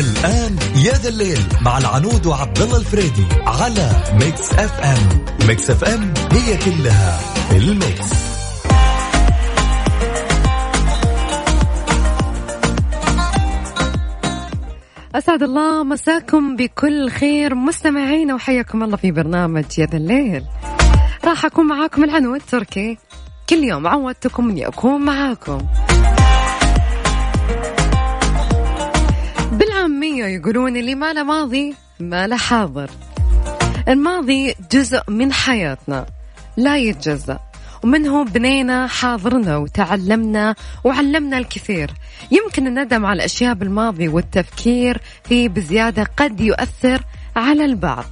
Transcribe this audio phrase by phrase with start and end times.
[0.00, 5.24] الآن يا ذا الليل مع العنود وعبد الله الفريدي على Mix FM.
[5.48, 7.20] Mix FM هي كلها
[7.52, 8.06] ال mix.
[15.14, 20.44] أسعد الله مساكم بكل خير مستمعين وحياكم الله في برنامج يا ذا الليل.
[21.24, 22.98] راح أكون معاكم العنود تركي.
[23.48, 25.58] كل يوم عودتكم إني أكون معاكم.
[29.96, 32.90] بالعامية يقولون اللي ما له ماضي ما له حاضر.
[33.88, 36.06] الماضي جزء من حياتنا
[36.56, 37.38] لا يتجزأ.
[37.84, 41.90] ومنه بنينا حاضرنا وتعلمنا وعلمنا الكثير.
[42.30, 47.02] يمكن الندم على الأشياء بالماضي والتفكير فيه بزيادة قد يؤثر
[47.36, 48.04] على البعض.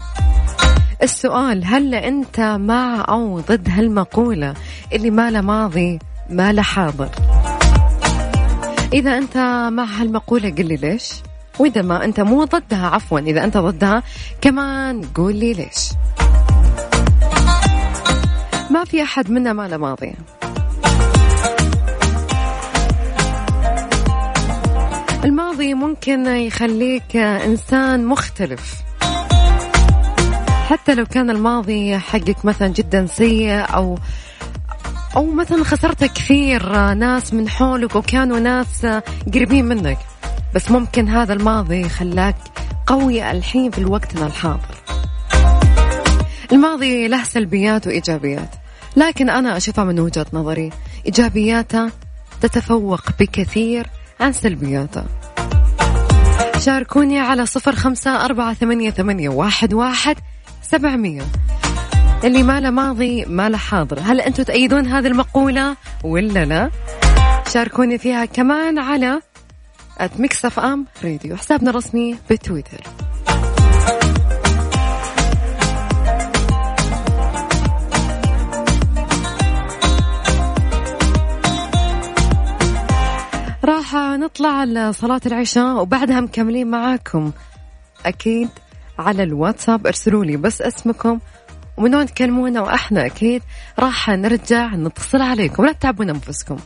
[1.02, 4.54] السؤال هل أنت مع أو ضد هالمقولة
[4.92, 5.98] اللي ما له ماضي
[6.30, 7.10] ما له حاضر؟
[8.92, 9.36] إذا أنت
[9.72, 11.12] مع هالمقولة قل لي ليش؟
[11.58, 14.02] وإذا ما أنت مو ضدها عفوا إذا أنت ضدها
[14.40, 15.90] كمان قول لي ليش.
[18.70, 20.14] ما في أحد منا ما له ماضي.
[25.24, 28.74] الماضي ممكن يخليك إنسان مختلف.
[30.68, 33.98] حتى لو كان الماضي حقك مثلا جدا سيء أو
[35.16, 38.86] أو مثلا خسرت كثير ناس من حولك وكانوا ناس
[39.34, 39.98] قريبين منك.
[40.54, 42.36] بس ممكن هذا الماضي خلاك
[42.86, 44.74] قوي الحين في وقتنا الحاضر.
[46.52, 48.54] الماضي له سلبيات وإيجابيات
[48.96, 50.70] لكن أنا أشوفها من وجهة نظري.
[51.06, 51.90] إيجابياته
[52.40, 53.86] تتفوق بكثير
[54.20, 55.04] عن سلبياته.
[56.58, 60.16] شاركوني على صفر خمسة أربعة ثمانية, ثمانية واحد, واحد
[60.62, 61.22] سبعمية.
[62.24, 64.00] اللي ما له ماضي ما له حاضر.
[64.00, 66.70] هل أنتم تأيدون هذه المقولة؟ ولا لا؟
[67.52, 69.20] شاركوني فيها كمان على
[70.18, 72.80] Mix FM Radio حسابنا الرسمي بتويتر
[83.64, 87.32] راح نطلع لصلاة العشاء وبعدها مكملين معاكم
[88.06, 88.48] أكيد
[88.98, 89.86] على الواتساب.
[89.86, 91.18] ارسلوا لي بس اسمكم
[91.76, 93.42] ومن وين تكلمونا وإحنا أكيد
[93.78, 95.64] راح نرجع نتصل عليكم.
[95.64, 96.56] لا تتعبون أنفسكم.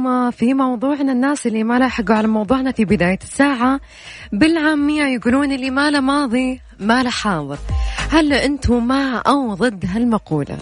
[0.00, 3.80] معاكم في موضوعنا الناس اللي ما لاحقوا على موضوعنا في بداية الساعة.
[4.32, 7.58] بالعامية يقولون اللي ما له ماضي ما له حاضر.
[8.10, 10.58] هل أنتم مع أو ضد هالمقولة؟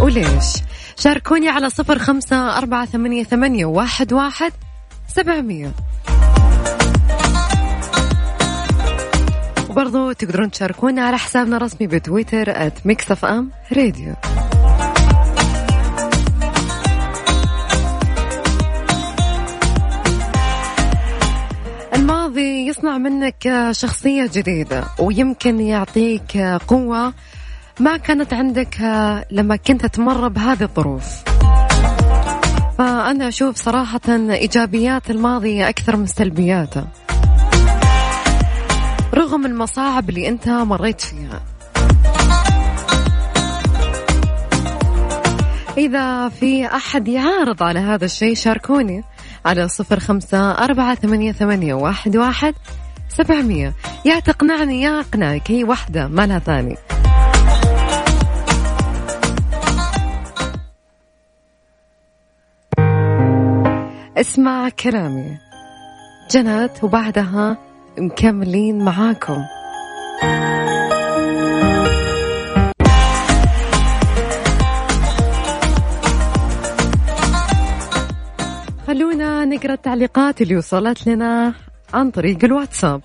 [0.00, 0.56] وليش؟
[0.96, 4.52] شاركوني على صفر خمسة أربعة ثمانية, ثمانية واحد, واحد
[5.16, 5.72] سبعمية.
[9.70, 12.50] وبرضو تقدرون تشاركونا على حسابنا الرسمي بتويتر
[13.12, 14.14] FM Radio
[22.68, 26.36] يصنع منك شخصية جديدة ويمكن يعطيك
[26.68, 27.14] قوة
[27.80, 28.80] ما كانت عندك
[29.30, 31.04] لما كنت تمر بهذه الظروف.
[32.78, 36.84] فأنا أشوف صراحة إيجابيات الماضي أكثر من سلبياته.
[39.14, 41.42] رغم المصاعب اللي أنت مريت فيها.
[45.78, 49.04] إذا في أحد يعارض على هذا الشيء شاركوني.
[49.48, 52.54] على صفر خمسة أربعة ثمانية, ثمانية واحد, واحد
[53.08, 53.74] سبعمية.
[54.04, 55.50] يا تقنعني يا أقنعك.
[55.50, 56.76] هي واحدة ما لها ثاني.
[64.16, 65.38] اسمع كلامي.
[66.30, 67.56] جنات وبعدها
[67.98, 69.44] مكملين معاكم.
[78.88, 81.54] خلونا نقرأ التعليقات اللي وصلت لنا
[81.94, 83.00] عن طريق الواتساب.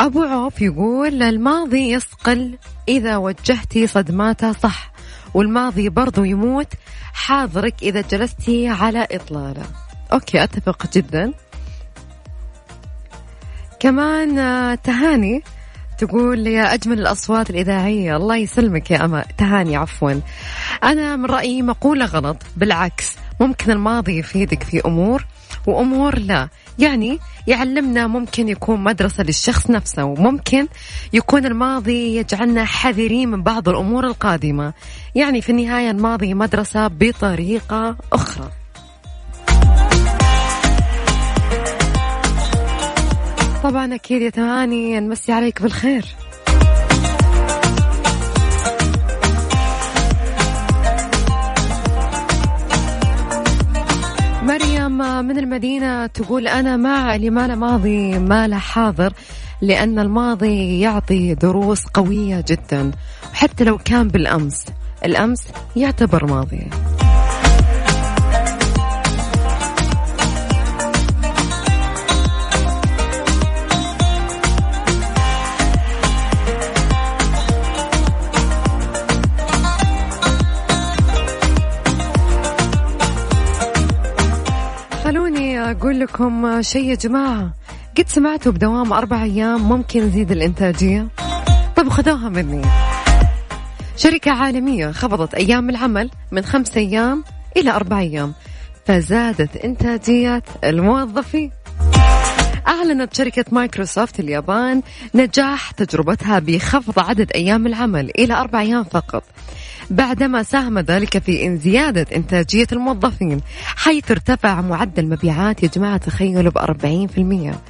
[0.00, 2.58] أبو عوف يقول الماضي يصقل
[2.88, 4.92] إذا وجهتي صدماته صح
[5.34, 6.66] والماضي برضو يموت
[7.12, 9.62] حاضرك إذا جلستي على إطلالة.
[10.12, 11.32] أوكي أتفق جدا.
[13.80, 15.42] كمان آه، تهاني
[15.98, 20.20] تقول يا أجمل الأصوات الإذاعية الله يسلمك يا أما تهاني عفوا.
[20.84, 25.24] أنا من رأيي مقولة غلط بالعكس ممكن الماضي يفيدك في أمور
[25.66, 26.48] وأمور لا.
[26.78, 30.68] يعني يعلمنا ممكن يكون مدرسة للشخص نفسه وممكن
[31.12, 34.72] يكون الماضي يجعلنا حذرين من بعض الأمور القادمة.
[35.14, 38.48] يعني في النهاية الماضي مدرسة بطريقة أخرى.
[43.62, 46.04] طبعا أكيد يا تهاني نمسي عليك بالخير.
[54.98, 59.12] مريم من المدينة تقول أنا مع اللي ما له ماضي ما له حاضر
[59.60, 62.90] لأن الماضي يعطي دروس قوية جدا
[63.32, 64.64] وحتى لو كان بالأمس.
[65.04, 65.44] الأمس
[65.76, 66.70] يعتبر ماضي.
[85.92, 87.52] أقول لكم شيء يا جماعة.
[87.98, 91.08] قد سمعتوا بدوام أربع أيام ممكن يزيد الإنتاجية؟
[91.76, 92.62] طب خذوها مني.
[93.96, 97.24] شركة عالمية خفضت أيام العمل من خمس أيام
[97.56, 98.32] إلى أربع أيام.
[98.86, 101.50] فزادت إنتاجية الموظفين.
[102.68, 104.82] أعلنت شركة مايكروسوفت اليابان
[105.14, 109.24] نجاح تجربتها بخفض عدد أيام العمل إلى أربع أيام فقط.
[109.92, 113.40] بعدما ساهم ذلك في زيادة إنتاجية الموظفين
[113.76, 117.60] حيث ارتفع معدل مبيعات يا جماعة تخيلوا بأربعين في المية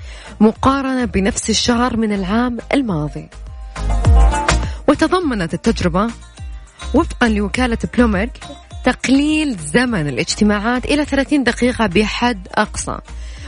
[0.40, 3.28] مقارنة بنفس الشهر من العام الماضي.
[4.88, 6.10] وتضمنت التجربة
[6.94, 8.30] وفقا لوكالة بلومرج
[8.84, 12.98] تقليل زمن الاجتماعات إلى 30 دقيقة بحد أقصى.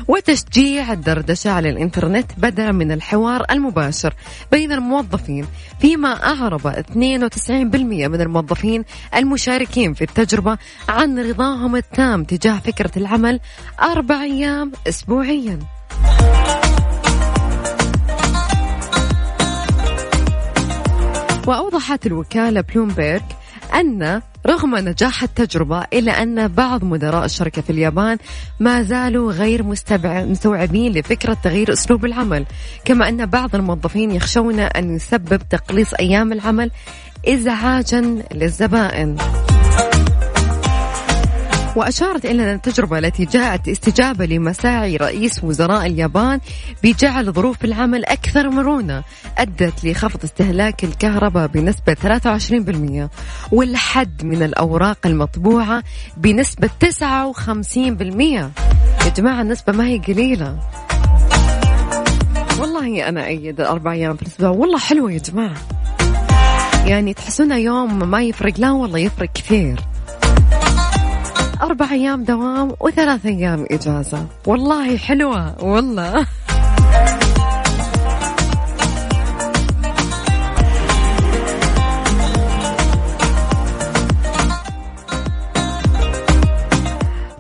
[0.09, 4.15] وتشجيع الدردشة على الإنترنت بدلا من الحوار المباشر
[4.53, 5.47] بين الموظفين
[5.81, 8.85] فيما أعرب 92% من الموظفين
[9.15, 10.59] المشاركين في التجربة
[10.89, 13.41] عن رضاهم التام تجاه فكرة العمل
[13.83, 15.59] أربع أيام أسبوعيا.
[21.47, 23.23] وأوضحت الوكالة بلومبيرغ
[23.75, 28.19] أن رغم نجاح التجربة إلا أن بعض مدراء الشركة في اليابان
[28.61, 29.63] ما زالوا غير
[30.03, 32.47] مستوعبين لفكرة تغيير أسلوب العمل.
[32.85, 36.71] كما أن بعض الموظفين يخشون أن يسبب تقليص أيام العمل
[37.29, 39.17] إزعاجا للزبائن.
[41.77, 46.41] وأشارت إلى التجربة التي جاءت استجابة لمساعي رئيس وزراء اليابان
[46.83, 49.03] بجعل ظروف العمل أكثر مرونة
[49.39, 53.11] أدت لخفض استهلاك الكهرباء بنسبة 23%
[53.53, 55.83] والحد من الأوراق المطبوعة
[56.17, 58.55] بنسبة 59%
[59.05, 60.59] يا جماعة النسبة ما هي قليلة.
[62.61, 64.49] والله أنا أيد الأربع أيام في الأسبوع.
[64.49, 65.57] والله حلوة يا جماعة.
[66.87, 69.81] يعني تحسونها يوم ما يفرق؟ لا والله يفرق كثير.
[71.65, 74.27] أربع أيام دوام وثلاث أيام إجازة.
[74.47, 76.27] والله حلوة والله.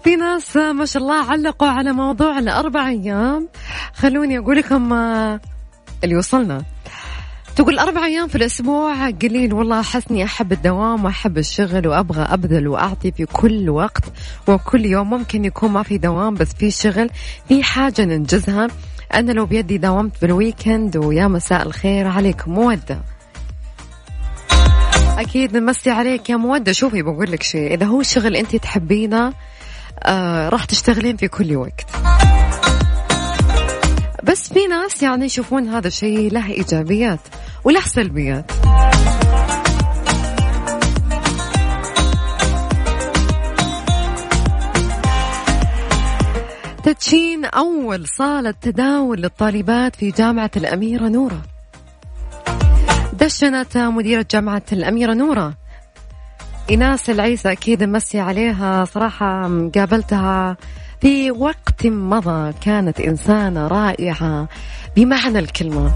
[0.04, 3.48] في ناس ما شاء الله علقوا على موضوع الأربع أيام.
[3.94, 5.40] خلوني أقول لكم آه،
[6.04, 6.62] اللي وصلنا.
[7.56, 9.54] تقول أربع أيام في الأسبوع قليل.
[9.54, 10.24] والله أحسني.
[10.24, 14.04] أحب الدوام وأحب الشغل وأبغى أبذل وأعطي في كل وقت
[14.48, 15.10] وكل يوم.
[15.10, 17.10] ممكن يكون ما في دوام بس في شغل.
[17.48, 18.68] في حاجة ننجزها.
[19.14, 23.02] أنا لو بيدي داومت بالويكند ويا مساء الخير عليكم مودة.
[25.18, 26.72] أكيد نمسي عليك يا مودة.
[26.72, 27.74] شوفي بقول لك شيء.
[27.74, 29.32] إذا هو شغل أنت تحبينه
[30.02, 31.86] آه راح تشتغلين في كل وقت.
[34.24, 37.20] بس في ناس يعني يشوفون هذا الشيء له إيجابيات.
[37.64, 38.50] وله سلبيات.
[46.84, 51.42] تدشين أول صالة تداول للطالبات في جامعة الأميرة نورة.
[53.12, 55.54] دشنت مديرة جامعة الأميرة نورة.
[56.70, 59.42] إيناس العيسى أكيد مسي عليها صراحة
[59.74, 60.56] قابلتها
[61.00, 62.52] في وقت مضى.
[62.60, 64.48] كانت إنسانة رائعة
[64.96, 65.92] بمعنى الكلمة.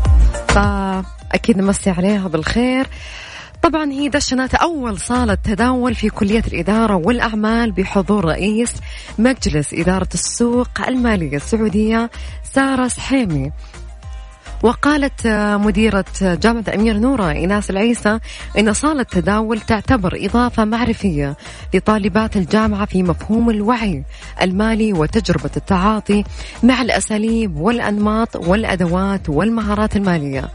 [0.58, 2.86] فأكيد نمسي عليها بالخير.
[3.62, 8.74] طبعا هي دشنت أول صالة تداول في كلية الإدارة والأعمال بحضور رئيس
[9.18, 12.10] مجلس إدارة السوق المالية السعودية
[12.54, 13.52] سارة سحيمي.
[14.62, 15.26] وقالت
[15.64, 18.18] مديرة جامعة أمير نورة إيناس العيسى
[18.58, 21.36] إن صالة التداول تعتبر إضافة معرفية
[21.74, 24.04] لطالبات الجامعة في مفهوم الوعي
[24.42, 26.24] المالي وتجربة التعاطي
[26.62, 30.48] مع الأساليب والأنماط والأدوات والمهارات المالية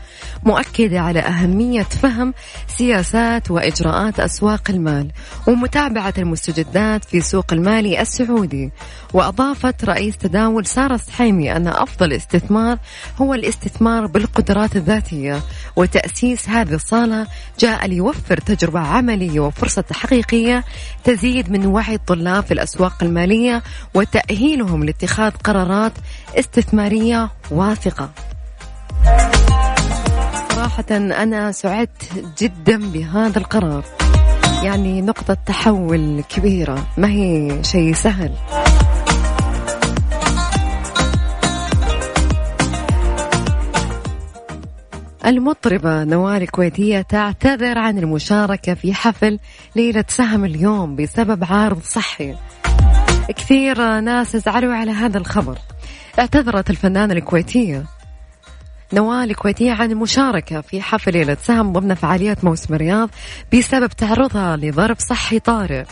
[0.44, 2.34] مؤكدة على أهمية فهم
[2.68, 5.12] سياسات وإجراءات أسواق المال
[5.48, 8.72] ومتابعة المستجدات في سوق المالي السعودي.
[9.14, 12.78] وأضافت رئيس تداول سارة السحيمي أن أفضل استثمار
[13.22, 15.42] هو الاستثمار بالقدرات الذاتية
[15.76, 17.28] وتأسيس هذه الصالة
[17.60, 20.64] جاء ليوفر تجربة عملية وفرصة حقيقية
[21.04, 25.94] تزيد من وعي الطلاب في الأسواق المالية وتأهيلهم لاتخاذ قرارات
[26.40, 28.10] استثمارية واثقة.
[30.52, 33.84] صراحة أنا سعدت جدا بهذا القرار.
[34.64, 38.32] يعني نقطة تحول كبيرة ما هي شيء سهل.
[45.26, 49.40] المطربة نوال الكويتية تعتذر عن المشاركة في حفل
[49.76, 52.36] ليلة سهم اليوم بسبب عارض صحي.
[53.36, 55.58] كثير ناس زعلوا على هذا الخبر.
[56.20, 57.86] اعتذرت الفنانة الكويتية
[58.94, 63.10] نوال الكويتية عن المشاركة في حفل ليلة سهم ضمن فعاليات موسم الرياض
[63.54, 65.84] بسبب تعرضها لظرف صحي طارئ.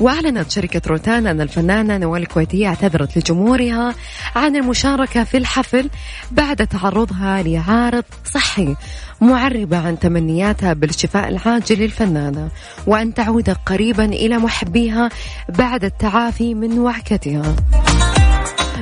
[0.00, 3.94] وأعلنت شركة روتان أن الفنانة نوال الكويتية اعتذرت لجمهورها
[4.36, 5.90] عن المشاركة في الحفل
[6.30, 8.76] بعد تعرضها لعارض صحي
[9.20, 12.48] معربة عن تمنياتها بالشفاء العاجل للفنانة
[12.86, 15.08] وأن تعود قريبا إلى محبيها
[15.48, 17.56] بعد التعافي من وعكتها.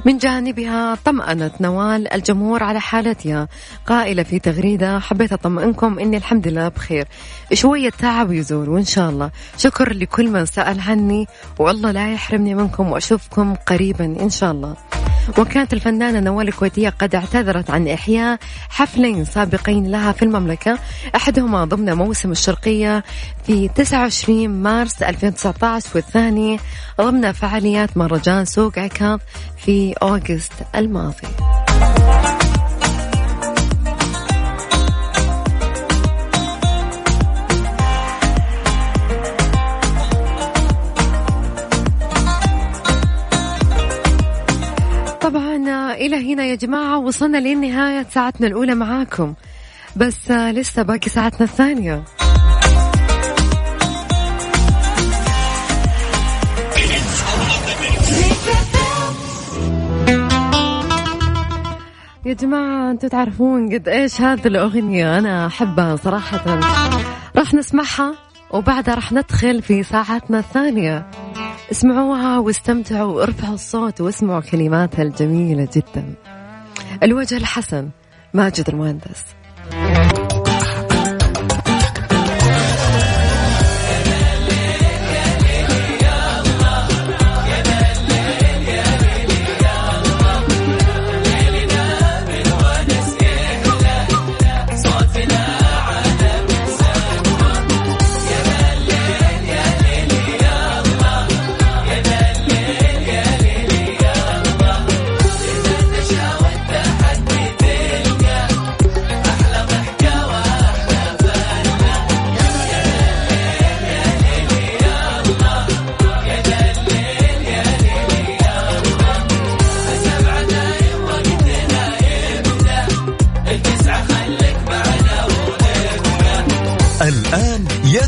[0.04, 3.48] من جانبها طمأنت نوال الجمهور على حالتها.
[3.86, 7.08] قائلة في تغريدة حبيت أطمئنكم إني الحمد لله بخير.
[7.52, 9.30] شوية تعب يزول وإن شاء الله.
[9.58, 11.26] شكر لكل من سأل عني
[11.58, 14.76] والله لا يحرمني منكم وأشوفكم قريبا إن شاء الله.
[15.38, 20.78] وكانت الفنانة نوال الكويتية قد اعتذرت عن إحياء حفلين سابقين لها في المملكة
[21.16, 23.04] أحدهما ضمن موسم الشرقية
[23.46, 26.60] في 29 مارس 2019 والثاني
[27.00, 29.18] ضمن فعاليات مهرجان سوق عكاظ
[29.56, 31.28] في أوغست الماضي.
[45.26, 45.56] طبعا
[45.94, 49.34] إلى هنا يا جماعة وصلنا لنهاية ساعتنا الأولى معاكم.
[49.96, 52.04] بس لسه باقي ساعتنا الثانية.
[62.26, 66.60] يا جماعة أنتوا تعرفون قد إيش هذه الأغنية؟ أنا أحبها صراحة.
[67.36, 68.14] راح نسمعها
[68.50, 71.06] وبعدها راح ندخل في ساعتنا الثانية.
[71.70, 76.14] اسمعوها واستمتعوا وارفعوا الصوت واسمعوا كلماتها الجميلة جدا.
[77.02, 77.88] الوجه الحسن
[78.34, 79.24] ماجد المهندس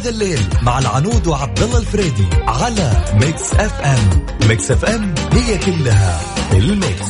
[0.09, 4.27] الليل مع العنود وعبد الله الفريدي على Mix FM.
[4.49, 6.21] Mix FM هي كلها
[6.53, 7.09] ال mix.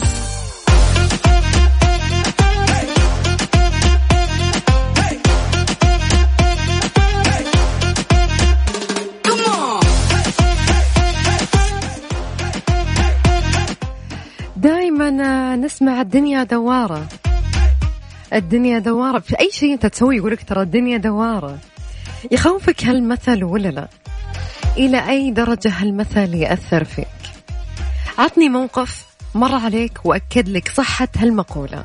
[14.57, 17.09] دائما نسمع الدنيا دوارة.
[18.33, 19.19] الدنيا دوارة.
[19.19, 21.59] في أي شيء أنت تسوي يقولك ترى الدنيا دوارة.
[22.31, 23.89] يخوفك هالمثل ولا لا؟
[24.77, 27.07] إلى أي درجة هالمثل يأثر فيك؟
[28.19, 31.85] عطني موقف مر عليك وأكد لك صحة هالمقولة.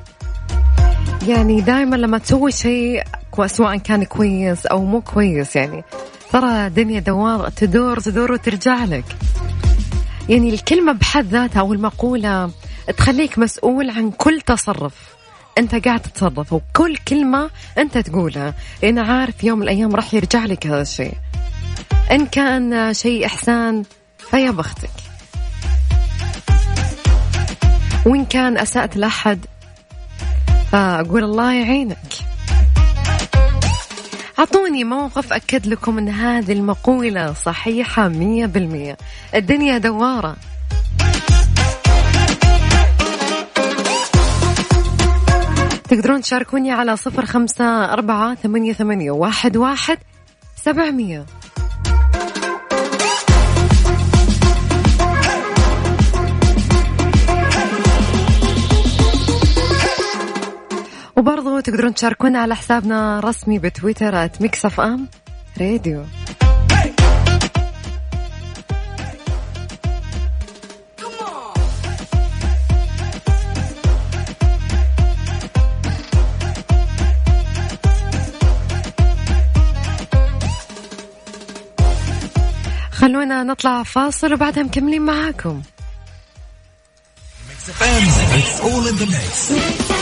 [1.28, 3.04] يعني دائما لما تسوي شيء
[3.46, 5.84] سواء كان كويس أو مو كويس يعني
[6.32, 9.06] ترى الدنيا دوار تدور تدور وترجع لك.
[10.30, 12.52] يعني الكلمة بحد ذاتها أو المقولة
[12.98, 15.12] تخليك مسؤول عن كل تصرف.
[15.57, 18.53] أنت قاعد تتصرف وكل كلمة أنت تقولها.
[18.83, 21.13] لأن عارف يوم من الأيام راح يرجع لك هذا الشيء.
[22.12, 23.83] إن كان شيء إحسان
[24.17, 24.89] فيا بختك.
[28.05, 29.45] وإن كان أسأت لأحد
[30.72, 31.98] فأقول الله يعينك.
[34.39, 38.98] أعطوني موقف أكد لكم أن هذه المقولة صحيحة مية بالمية.
[39.36, 40.36] الدنيا دوارة.
[45.94, 49.98] تقدرون تشاركوني على صفر خمسة أربعة ثمانية, ثمانية واحد, واحد
[50.56, 51.26] سبعمية.
[61.18, 65.08] وبرضو تقدرون تشاركونا على حسابنا رسمي بتويتر @Mix FM
[65.62, 66.06] راديو
[83.24, 85.62] خلونا نطلع فاصل وبعدها مكملين معاكم
[87.65, 89.93] It's all in the mix.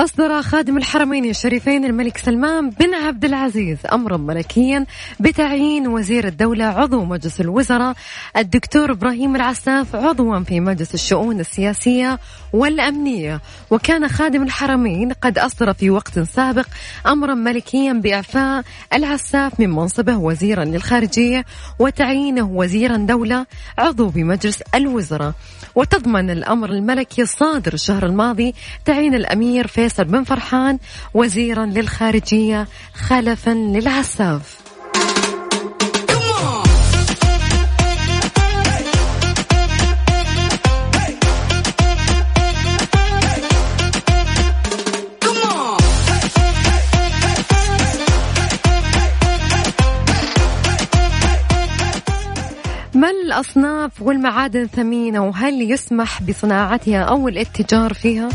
[0.00, 4.86] أصدر خادم الحرمين الشريفين الملك سلمان بن عبد العزيز أمرا ملكيا
[5.20, 7.94] بتعيين وزير الدولة عضو مجلس الوزراء
[8.36, 12.18] الدكتور إبراهيم العساف عضوا في مجلس الشؤون السياسية
[12.52, 13.40] والأمنية.
[13.70, 16.66] وكان خادم الحرمين قد أصدر في وقت سابق
[17.06, 21.44] أمرا ملكيا بإعفاء العساف من منصبه وزيرا للخارجية
[21.78, 23.46] وتعيينه وزيرا دولة
[23.78, 25.32] عضو بمجلس الوزراء.
[25.74, 30.78] وتضمن الأمر الملكي الصادر الشهر الماضي تعيين الأمير فيصل بن فرحان
[31.14, 34.60] وزيرا للخارجية خلفا للعساف
[52.94, 58.28] ما الأصناف والمعادن ثمينة وهل يسمح بصناعتها أو الاتجار فيها؟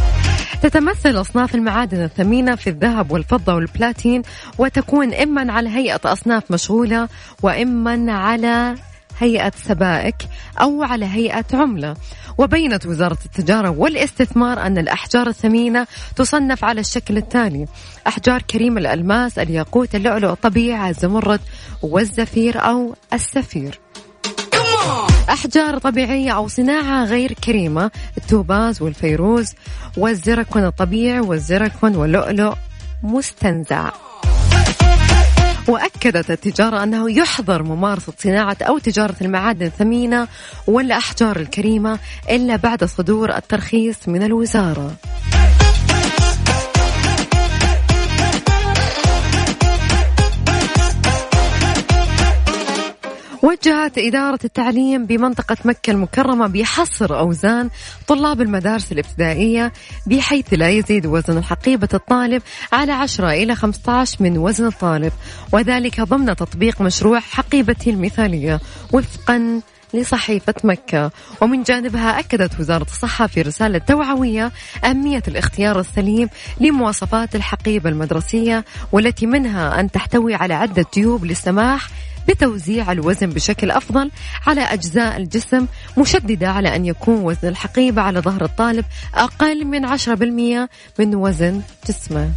[0.61, 4.21] تتمثل أصناف المعادن الثمينة في الذهب والفضة والبلاتين
[4.57, 7.09] وتكون إما على هيئة أصناف مشغولة
[7.43, 8.75] وإما على
[9.19, 10.15] هيئة سبائك
[10.61, 11.95] أو على هيئة عملة.
[12.37, 17.67] وبينت وزارة التجارة والاستثمار أن الأحجار الثمينة تصنف على الشكل التالي
[18.07, 21.39] أحجار كريم الألماس الياقوت اللؤلؤ الطبيعي الزمرد
[21.81, 23.79] والزفير أو السفير.
[25.29, 29.53] أحجار طبيعية أو صناعة غير كريمة التوباز والفيروز
[29.97, 32.53] والزركون الطبيعي والزركون واللؤلؤ.
[33.03, 33.91] مستنزع.
[35.67, 40.27] وأكدت التجارة أنه يحظر ممارسة صناعة أو تجارة المعادن الثمينة
[40.67, 44.91] والأحجار الكريمة إلا بعد صدور الترخيص من الوزارة.
[53.45, 57.69] وجهت إدارة التعليم بمنطقة مكة المكرمة بحصر أوزان
[58.07, 59.73] طلاب المدارس الابتدائية
[60.05, 62.41] بحيث لا يزيد وزن حقيبة الطالب
[62.73, 65.11] على 10 إلى 15 من وزن الطالب.
[65.51, 68.59] وذلك ضمن تطبيق مشروع حقيبتي المثالية
[68.93, 69.61] وفقا
[69.93, 71.11] لصحيفة مكة.
[71.41, 74.51] ومن جانبها أكدت وزارة الصحة في رسالة توعوية
[74.83, 76.29] أهمية الاختيار السليم
[76.59, 81.89] لمواصفات الحقيبة المدرسية والتي منها أن تحتوي على عدة جيوب للسماح
[82.27, 84.11] بتوزيع الوزن بشكل أفضل
[84.47, 85.65] على أجزاء الجسم
[85.97, 88.85] مشددة على أن يكون وزن الحقيبة على ظهر الطالب
[89.15, 92.31] أقل من 10% من وزن جسمه.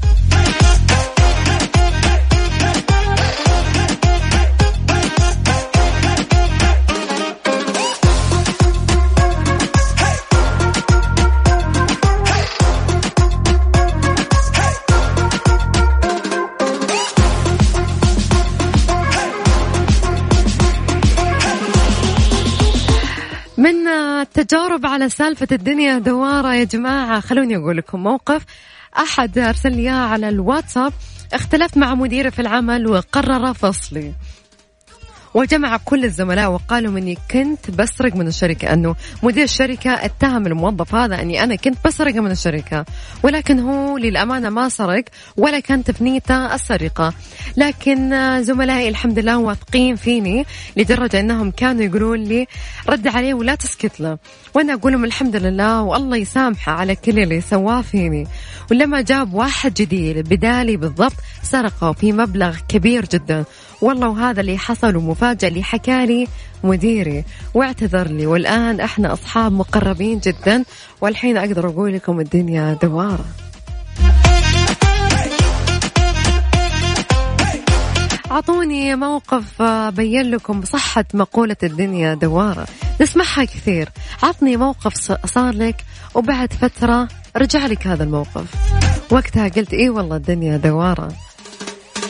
[24.39, 27.21] التجارب على سالفة الدنيا دوارة يا جماعة.
[27.21, 28.43] خلوني أقول لكم موقف.
[28.99, 30.93] أحد أرسل لي على الواتساب
[31.33, 34.13] اختلفت مع مديري في العمل وقرر فصلي.
[35.35, 41.23] وجمع كل الزملاء وقالوا مني كنت بسرق من الشركة أنه مدير الشركة اتهم الموظف هذا
[41.23, 42.85] أني أنا كنت بسرق من الشركة
[43.23, 45.05] ولكن هو للأمانة ما سرق
[45.37, 47.15] ولا كانت في نيته السرقة.
[47.57, 48.11] لكن
[48.43, 52.47] زملائي الحمد لله واثقين فيني لدرجة أنهم كانوا يقولون لي
[52.89, 54.19] رد عليه ولا تسكت له.
[54.55, 58.27] وأنا أقول لهم الحمد لله والله يسامحه على كل اللي سواه فيني.
[58.71, 63.45] ولما جاب واحد جديد بدالي بالضبط سرقه في مبلغ كبير جدا.
[63.83, 66.29] والله وهذا اللي حصل ومفاجأة اللي حكالي
[66.65, 67.25] مديري.
[67.55, 68.27] واعتذر لي.
[68.27, 70.65] والآن إحنا أصحاب مقربين جدا.
[71.01, 73.25] والحين أقدر أقول لكم الدنيا دوارة.
[78.31, 82.67] وعطوني موقف آه، بين لكم صحة مقولة الدنيا دوارة.
[83.01, 83.89] نسمعها كثير.
[84.23, 88.45] عطني موقف صار لك وبعد فترة رجع لك هذا الموقف.
[89.11, 91.13] وقتها قلت إيه والله الدنيا دوارة.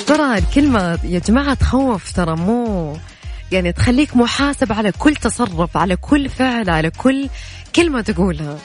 [0.09, 2.97] ترى الكلمة يا جماعة تخوف ترى مو
[3.53, 7.29] يعني تخليك محاسب على كل تصرف على كل فعل على كل
[7.77, 8.59] كلمة تقولها.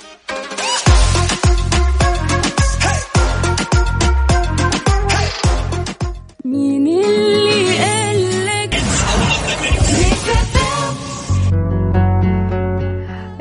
[6.45, 8.75] مين اللي قالك؟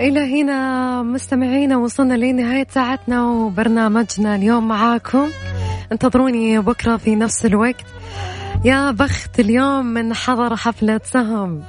[0.01, 5.29] إلى هنا مستمعينا وصلنا لنهاية ساعتنا وبرنامجنا اليوم معاكم.
[5.93, 7.85] انتظروني بكرة في نفس الوقت.
[8.65, 11.63] يا بخت اليوم من حضر حفلة سهم.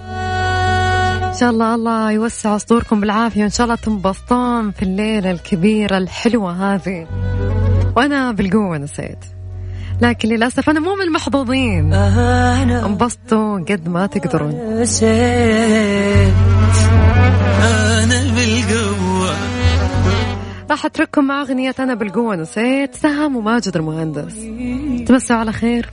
[1.24, 6.74] إن شاء الله الله يوسع صدوركم بالعافية وإن شاء الله تنبسطون في الليلة الكبيرة الحلوة
[6.74, 7.08] هذه.
[7.96, 9.26] وأنا بالقوة نسيت
[10.02, 11.94] لكن للأسف أنا مو من المحظوظين.
[12.86, 14.84] انبسطوا قد ما تقدرون.
[20.70, 24.36] راح أترككم مع أغنية أنا بالقوة نسيت سهم وماجد المهندس.
[25.08, 25.90] تمسوا على خير.